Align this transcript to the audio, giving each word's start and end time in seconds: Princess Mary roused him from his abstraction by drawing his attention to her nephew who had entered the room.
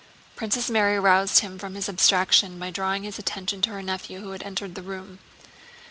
Princess 0.35 0.67
Mary 0.67 0.99
roused 0.99 1.41
him 1.41 1.59
from 1.59 1.75
his 1.75 1.87
abstraction 1.87 2.57
by 2.57 2.71
drawing 2.71 3.03
his 3.03 3.19
attention 3.19 3.61
to 3.61 3.69
her 3.69 3.83
nephew 3.83 4.19
who 4.21 4.31
had 4.31 4.41
entered 4.41 4.73
the 4.73 4.81
room. 4.81 5.19